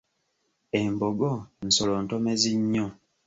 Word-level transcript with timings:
Embogo 0.79 1.31
nsolo 1.65 1.93
ntomezi 2.03 2.51
nnyo. 2.61 2.87